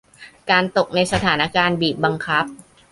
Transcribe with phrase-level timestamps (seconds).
[0.49, 2.45] การตกในสถานการณ์บีบบังคับ